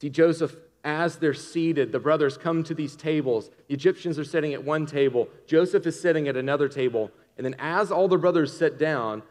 [0.01, 3.49] See, Joseph, as they're seated, the brothers come to these tables.
[3.67, 7.11] The Egyptians are sitting at one table, Joseph is sitting at another table.
[7.37, 9.21] And then, as all the brothers sit down,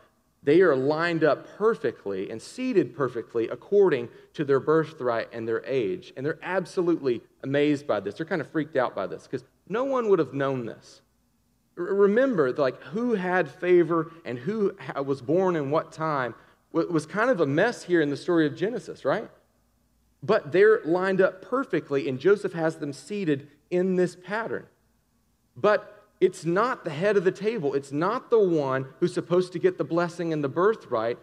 [0.47, 6.13] they are lined up perfectly and seated perfectly according to their birthright and their age.
[6.17, 8.15] And they're absolutely amazed by this.
[8.15, 11.03] They're kind of freaked out by this because no one would have known this.
[11.75, 16.33] Remember, like who had favor and who was born in what time
[16.71, 19.29] was kind of a mess here in the story of Genesis, right?
[20.23, 24.67] But they're lined up perfectly, and Joseph has them seated in this pattern.
[25.57, 27.74] But it's not the head of the table.
[27.74, 31.18] It's not the one who's supposed to get the blessing and the birthright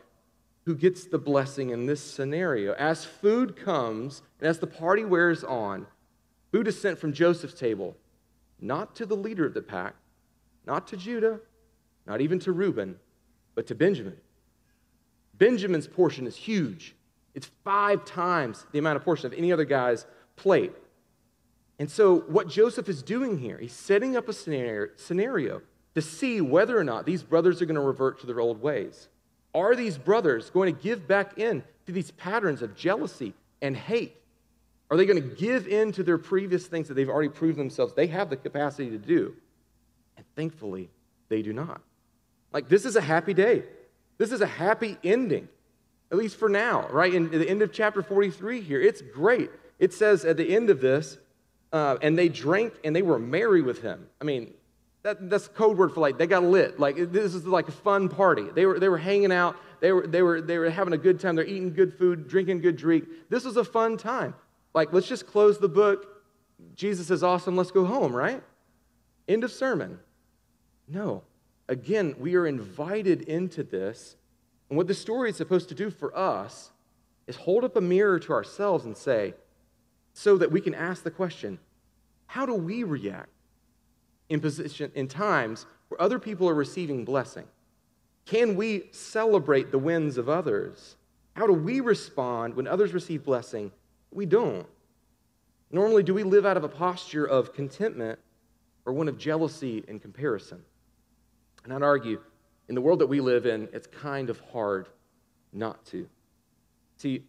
[0.66, 2.74] who gets the blessing in this scenario.
[2.74, 5.88] As food comes and as the party wears on,
[6.52, 7.98] food is sent from Joseph's table,
[8.62, 9.96] not to the leader of the pack,
[10.66, 11.40] not to Judah,
[12.06, 12.98] not even to Reuben,
[13.56, 14.18] but to Benjamin.
[15.34, 16.96] Benjamin's portion is huge.
[17.34, 20.72] It's five times the amount of portion of any other guy's plate.
[21.80, 25.62] And so, what Joseph is doing here, he's setting up a scenario,
[25.96, 29.10] to see whether or not these brothers are going to revert to their old ways.
[29.54, 34.16] Are these brothers going to give back in to these patterns of jealousy and hate?
[34.90, 37.94] Are they going to give in to their previous things that they've already proved themselves
[37.94, 39.36] they have the capacity to do?
[40.18, 40.90] And thankfully,
[41.30, 41.82] they do not.
[42.52, 43.64] Like, this is a happy day.
[44.18, 45.48] This is a happy ending,
[46.12, 47.14] at least for now, right?
[47.14, 49.50] In the end of chapter 43 here, it's great.
[49.80, 51.18] It says at the end of this,
[51.74, 54.08] uh, and they drank and they were merry with him.
[54.22, 54.54] I mean,
[55.02, 56.80] that, that's code word for like they got lit.
[56.80, 58.46] Like this is like a fun party.
[58.56, 59.58] They were, they were hanging out.
[59.82, 61.36] They were, they, were, they were having a good time.
[61.36, 63.06] They're eating good food, drinking good drink.
[63.30, 64.34] This was a fun time.
[64.74, 66.24] Like, let's just close the book.
[66.76, 67.58] Jesus is awesome.
[67.58, 68.42] Let's go home, right?
[69.28, 70.00] End of sermon.
[70.88, 71.24] No.
[71.68, 74.16] Again, we are invited into this.
[74.70, 76.72] And what the story is supposed to do for us
[77.28, 79.34] is hold up a mirror to ourselves and say,
[80.14, 81.60] so that we can ask the question,
[82.28, 83.30] how do we react
[84.30, 87.46] in position in times where other people are receiving blessing?
[88.26, 90.96] Can we celebrate the wins of others?
[91.36, 93.72] How do we respond when others receive blessing?
[94.12, 94.68] We don't.
[95.72, 98.20] Normally, do we live out of a posture of contentment
[98.86, 100.64] or one of jealousy and comparison?
[101.64, 102.22] And I'd argue,
[102.70, 104.88] in the world that we live in, it's kind of hard
[105.52, 106.08] not to.
[106.98, 107.24] See,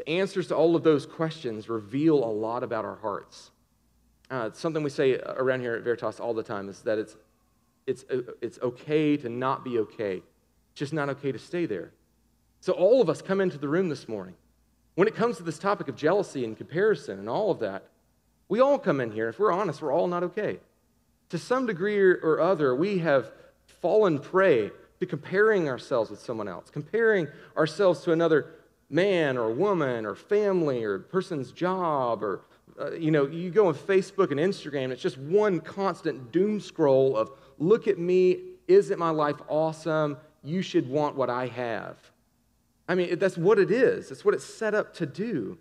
[0.00, 3.50] the answers to all of those questions reveal a lot about our hearts.
[4.30, 7.16] Uh, something we say around here at Veritas all the time is that it's,
[7.86, 10.22] it's, uh, it's okay to not be okay.
[10.70, 11.92] It's just not okay to stay there.
[12.60, 14.36] So, all of us come into the room this morning.
[14.94, 17.84] When it comes to this topic of jealousy and comparison and all of that,
[18.48, 19.28] we all come in here.
[19.28, 20.60] If we're honest, we're all not okay.
[21.28, 23.32] To some degree or other, we have
[23.82, 28.46] fallen prey to comparing ourselves with someone else, comparing ourselves to another
[28.90, 32.42] man or woman or family or person's job or
[32.80, 37.16] uh, you know you go on facebook and instagram it's just one constant doom scroll
[37.16, 38.38] of look at me.
[38.66, 40.16] Isn't my life awesome?
[40.42, 41.96] You should want what i have.
[42.88, 44.08] I mean that's what it is.
[44.08, 45.58] That's what it's set up to do.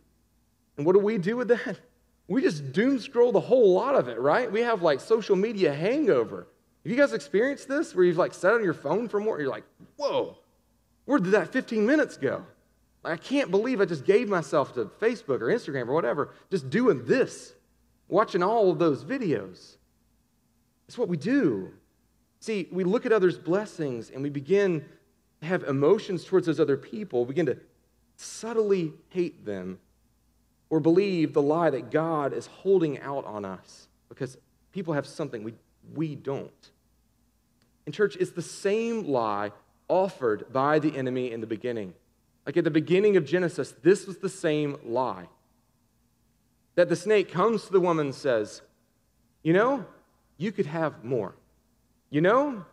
[0.77, 1.79] And what do we do with that?
[2.31, 4.51] We just doom scroll the whole lot of it right?
[4.51, 6.47] We have like social media hangover.
[6.83, 9.39] Have you guys experienced this where you've like sat on your phone for more?
[9.39, 9.63] You're like,
[9.97, 10.37] whoa,
[11.05, 12.45] where did that 15 minutes go?
[13.03, 17.05] I can't believe I just gave myself to Facebook or Instagram or whatever, just doing
[17.05, 17.53] this,
[18.07, 19.77] watching all of those videos.
[20.87, 21.71] It's what we do.
[22.41, 24.85] See, we look at others' blessings and we begin
[25.41, 27.57] to have emotions towards those other people, we begin to
[28.17, 29.79] subtly hate them
[30.69, 34.37] or believe the lie that God is holding out on us because
[34.73, 35.53] people have something we
[35.95, 36.71] we don't.
[37.85, 39.51] In church, it's the same lie
[39.87, 41.93] offered by the enemy in the beginning.
[42.49, 45.27] Like at the beginning of Genesis, this was the same lie.
[46.73, 48.63] That the snake comes to the woman and says,
[49.43, 49.85] You know,
[50.37, 51.35] you could have more.
[52.09, 52.65] You know,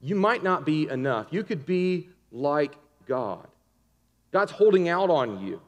[0.00, 1.26] you might not be enough.
[1.32, 2.76] You could be like
[3.08, 3.48] God.
[4.30, 5.62] God's holding out on you,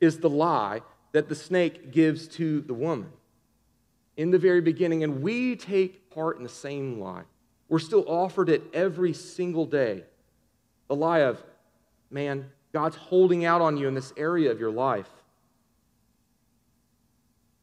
[0.00, 0.82] is the lie
[1.12, 3.12] that the snake gives to the woman
[4.16, 7.22] in the very beginning, and we take part in the same lie.
[7.68, 10.02] We're still offered it every single day.
[10.88, 11.40] The lie of,
[12.10, 15.08] man, God's holding out on you in this area of your life.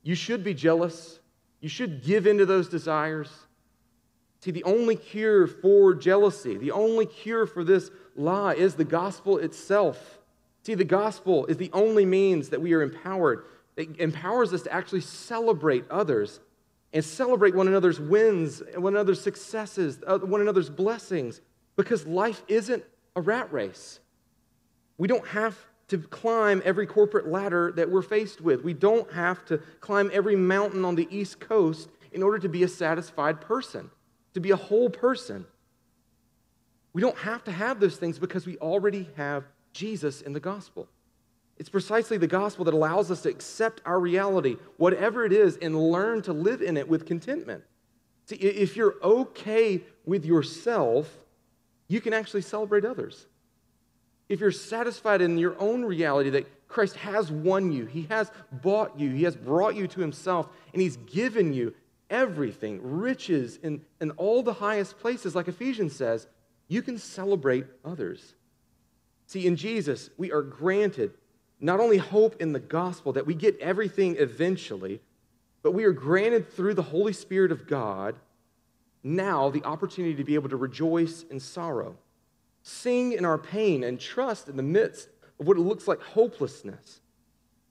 [0.01, 1.19] You should be jealous.
[1.59, 3.29] You should give in to those desires.
[4.39, 9.37] See, the only cure for jealousy, the only cure for this lie is the gospel
[9.37, 10.17] itself.
[10.63, 13.45] See, the gospel is the only means that we are empowered
[13.77, 16.39] it empowers us to actually celebrate others
[16.93, 21.39] and celebrate one another's wins, one another's successes, uh, one another's blessings,
[21.77, 22.83] because life isn't
[23.15, 24.00] a rat race.
[25.01, 28.63] We don't have to climb every corporate ladder that we're faced with.
[28.63, 32.61] We don't have to climb every mountain on the East Coast in order to be
[32.61, 33.89] a satisfied person,
[34.35, 35.47] to be a whole person.
[36.93, 40.87] We don't have to have those things because we already have Jesus in the gospel.
[41.57, 45.75] It's precisely the gospel that allows us to accept our reality, whatever it is, and
[45.91, 47.63] learn to live in it with contentment.
[48.27, 51.11] See, if you're okay with yourself,
[51.87, 53.25] you can actually celebrate others.
[54.31, 58.97] If you're satisfied in your own reality that Christ has won you, He has bought
[58.97, 61.73] you, He has brought you to Himself, and He's given you
[62.09, 63.81] everything, riches in,
[64.15, 66.27] all the highest places, like Ephesians says,
[66.69, 68.35] you can celebrate others.
[69.27, 71.11] See, in Jesus, we are granted
[71.59, 75.01] not only hope in the gospel that we get everything eventually,
[75.61, 78.15] but we are granted through the Holy Spirit of God
[79.03, 81.97] now the opportunity to be able to rejoice in sorrow,
[82.63, 87.01] sing in our pain, and trust in the midst of what it looks like hopelessness.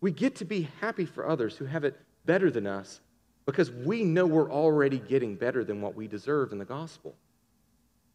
[0.01, 3.01] We get to be happy for others who have it better than us
[3.47, 7.15] because we know we're already getting better than what we deserve in the gospel.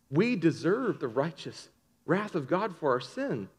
[0.10, 1.70] We deserve the righteous
[2.06, 3.50] wrath of God for our sin.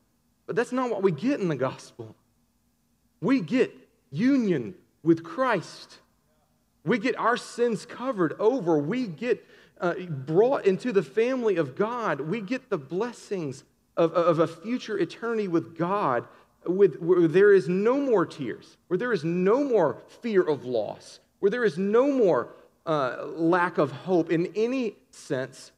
[0.47, 2.15] But that's not what we get in the gospel.
[3.21, 3.75] We get
[4.11, 5.99] union with Christ.
[6.85, 8.79] We get our sins covered over.
[8.79, 9.45] We get
[9.81, 12.20] uh, brought into the family of God.
[12.20, 13.64] We get the blessings
[13.97, 16.27] of, of a future eternity with God,
[16.66, 21.20] with, where there is no more tears, where there is no more fear of loss,
[21.41, 22.49] where there is no more
[22.85, 25.72] uh, lack of hope in any sense.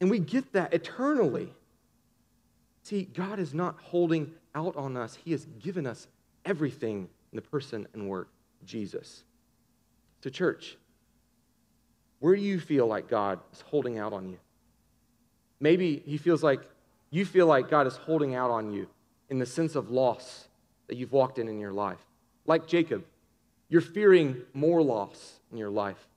[0.00, 1.52] And we get that eternally.
[2.82, 6.08] See, God is not holding out on us, He has given us
[6.44, 8.28] everything in the person and work
[8.64, 9.22] Jesus.
[10.22, 10.76] To church,
[12.20, 14.38] where do you feel like God is holding out on you?
[15.58, 16.60] Maybe He feels like
[17.10, 18.88] you feel like God is holding out on you
[19.28, 20.46] in the sense of loss
[20.86, 21.98] that you've walked in in your life.
[22.46, 23.04] Like Jacob,
[23.68, 26.08] you're fearing more loss in your life.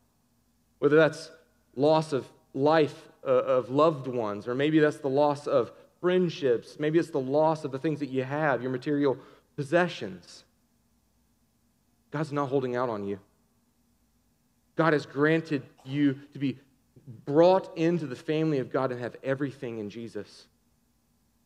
[0.79, 1.31] Whether that's
[1.75, 6.99] loss of life uh, of loved ones, or maybe that's the loss of friendships, maybe
[6.99, 9.17] it's the loss of the things that you have, your material
[9.55, 10.43] possessions.
[12.11, 13.19] God's not holding out on you.
[14.75, 16.57] God has granted you to be
[17.25, 20.47] brought into the family of God and have everything in Jesus.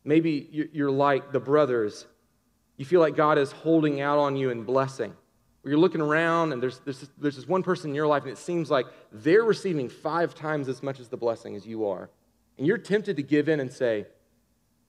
[0.04, 2.06] Maybe you're like the brothers.
[2.76, 5.12] You feel like God is holding out on you in blessing.
[5.62, 8.32] Where you're looking around and there's, there's, there's this one person in your life and
[8.32, 12.08] it seems like they're receiving five times as much as the blessing as you are.
[12.56, 14.06] And you're tempted to give in and say,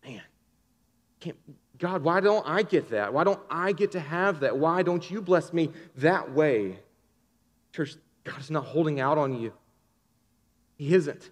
[0.06, 0.22] man,
[1.20, 1.38] can't,
[1.80, 3.14] God, why don't I get that?
[3.14, 4.58] Why don't I get to have that?
[4.58, 6.80] Why don't you bless me that way?
[7.74, 7.96] Church,
[8.30, 9.54] God is not holding out on you.
[10.78, 11.30] He isn't.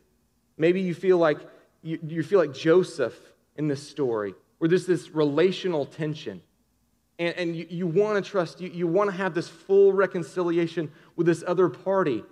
[0.58, 1.38] Maybe you feel like
[1.84, 3.18] you, you feel like Joseph
[3.56, 6.42] in this story, where there's this relational tension.
[7.20, 10.92] And, and you, you want to trust, you, you want to have this full reconciliation
[11.16, 12.24] with this other party.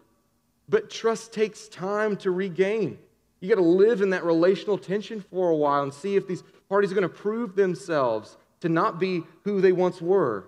[0.68, 2.98] But trust takes time to regain.
[3.40, 6.44] You got to live in that relational tension for a while and see if these
[6.68, 10.46] parties are going to prove themselves to not be who they once were.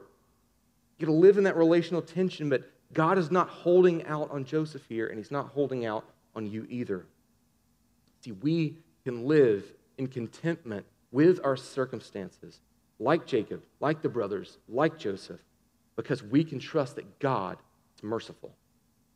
[0.97, 4.45] You got to live in that relational tension, but God is not holding out on
[4.45, 7.05] Joseph here, and He's not holding out on you either.
[8.21, 9.63] See, we can live
[9.97, 12.59] in contentment with our circumstances,
[12.99, 15.39] like Jacob, like the brothers, like Joseph,
[15.95, 17.57] because we can trust that God
[17.95, 18.55] is merciful.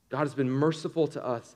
[0.09, 1.55] God has been merciful to us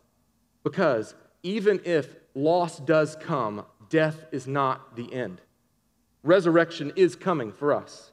[0.63, 5.41] because even if loss does come, death is not the end.
[6.23, 8.11] Resurrection is coming for us.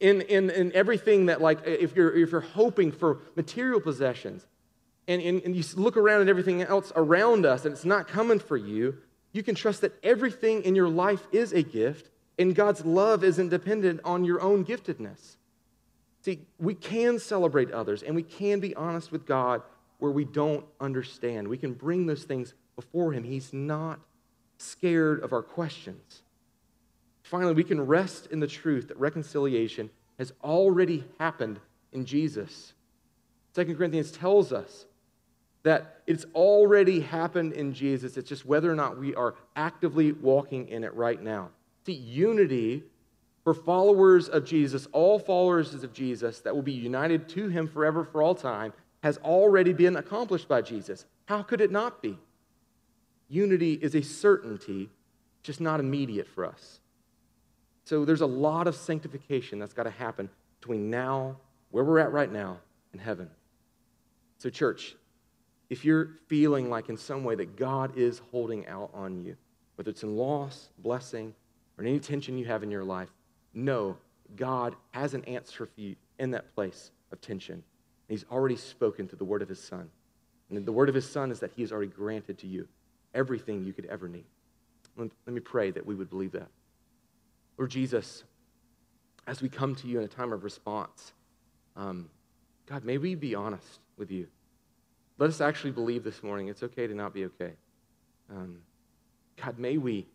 [0.00, 4.46] In, in, in everything that, like, if you're, if you're hoping for material possessions
[5.06, 8.38] and, and, and you look around at everything else around us and it's not coming
[8.38, 8.96] for you,
[9.32, 13.50] you can trust that everything in your life is a gift and God's love isn't
[13.50, 15.36] dependent on your own giftedness.
[16.22, 19.62] See, we can celebrate others and we can be honest with God
[19.98, 21.46] where we don't understand.
[21.46, 23.24] We can bring those things before Him.
[23.24, 24.00] He's not
[24.56, 26.22] scared of our questions.
[27.30, 31.60] Finally, we can rest in the truth that reconciliation has already happened
[31.92, 32.72] in Jesus.
[33.54, 34.86] 2 Corinthians tells us
[35.62, 38.16] that it's already happened in Jesus.
[38.16, 41.50] It's just whether or not we are actively walking in it right now.
[41.86, 42.82] See, unity
[43.44, 48.02] for followers of Jesus, all followers of Jesus that will be united to him forever
[48.02, 48.72] for all time,
[49.04, 51.04] has already been accomplished by Jesus.
[51.26, 52.18] How could it not be?
[53.28, 54.90] Unity is a certainty,
[55.44, 56.80] just not immediate for us.
[57.90, 60.28] So there's a lot of sanctification that's got to happen
[60.60, 61.36] between now,
[61.72, 62.58] where we're at right now,
[62.92, 63.28] and heaven.
[64.38, 64.94] So, church,
[65.70, 69.36] if you're feeling like in some way that God is holding out on you,
[69.74, 71.34] whether it's in loss, blessing,
[71.76, 73.08] or any tension you have in your life,
[73.54, 73.96] know
[74.36, 77.60] God has an answer for you in that place of tension.
[78.06, 79.90] He's already spoken to the word of his son.
[80.48, 82.68] And the word of his son is that he has already granted to you
[83.14, 84.26] everything you could ever need.
[84.96, 86.46] Let me pray that we would believe that.
[87.60, 88.24] Lord Jesus,
[89.26, 91.12] as we come to you in a time of response,
[91.76, 92.08] um,
[92.64, 94.28] God, may we be honest with you.
[95.18, 97.52] Let us actually believe this morning it's okay to not be okay.
[98.30, 98.62] Um,
[99.36, 100.06] God, may we,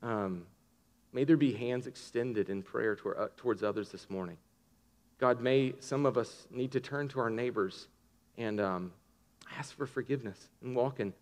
[0.00, 0.46] um,
[1.12, 4.36] may there be hands extended in prayer toward, uh, towards others this morning.
[5.18, 7.88] God, may some of us need to turn to our neighbors
[8.38, 8.92] and um,
[9.58, 11.12] ask for forgiveness and walk in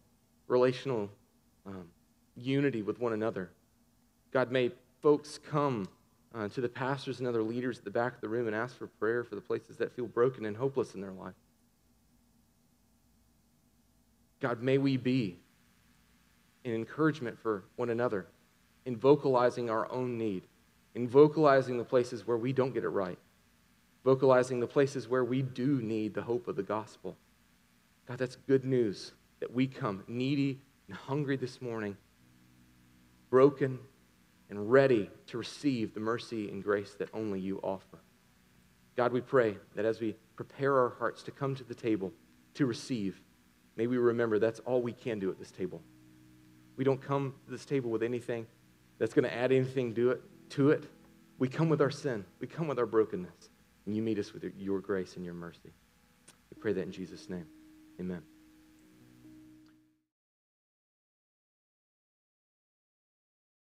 [0.46, 1.08] relational
[1.64, 1.88] um,
[2.36, 3.48] unity with one another.
[4.30, 4.72] God, may
[5.03, 5.88] folks come
[6.34, 8.76] uh, to the pastors and other leaders at the back of the room and ask
[8.76, 11.34] for prayer for the places that feel broken and hopeless in their life.
[14.40, 15.36] God, may we be
[16.64, 18.26] an encouragement for one another
[18.86, 20.44] in vocalizing our own need,
[20.94, 23.18] in vocalizing the places where we don't get it right
[24.05, 27.16] vocalizing the places where we do need the hope of the gospel.
[28.09, 31.96] God, that's good news that we come needy and hungry this morning,
[33.28, 33.78] broken
[34.51, 37.98] and ready to receive the mercy and grace that only you offer.
[38.96, 42.12] God, we pray that as we prepare our hearts to come to the table
[42.55, 43.20] to receive,
[43.76, 45.80] may we remember that's all we can do at this table.
[46.76, 48.46] We don't come to this table with anything
[48.98, 50.84] that's going to add anything to it, to it.
[51.38, 53.48] We come with our sin, we come with our brokenness.
[53.86, 55.72] And you meet us with your grace and your mercy.
[56.51, 57.46] We pray that in Jesus' name.
[57.98, 58.22] Amen.